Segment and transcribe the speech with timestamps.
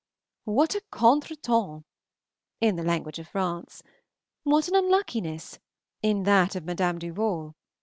[0.45, 1.83] What a contretemps!
[2.59, 3.83] in the language of France.
[4.41, 5.59] What an unluckiness!
[6.01, 7.53] in that of Madame Duval.